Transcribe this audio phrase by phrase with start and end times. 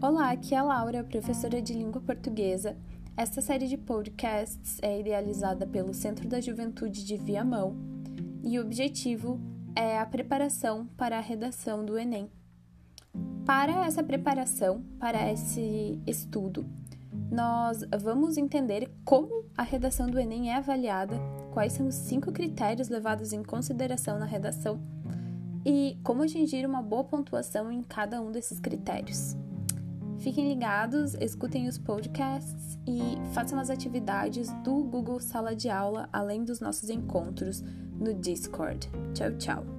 [0.00, 2.76] Olá, aqui é a Laura, professora de língua portuguesa.
[3.16, 7.76] Esta série de podcasts é idealizada pelo Centro da Juventude de Viamão
[8.44, 9.40] e o objetivo
[9.74, 12.30] é a preparação para a redação do Enem.
[13.44, 16.64] Para essa preparação, para esse estudo,
[17.28, 21.16] nós vamos entender como a redação do Enem é avaliada,
[21.52, 24.80] quais são os cinco critérios levados em consideração na redação
[25.66, 29.36] e como atingir uma boa pontuação em cada um desses critérios.
[30.18, 36.44] Fiquem ligados, escutem os podcasts e façam as atividades do Google Sala de Aula, além
[36.44, 37.62] dos nossos encontros
[37.98, 38.90] no Discord.
[39.14, 39.77] Tchau, tchau!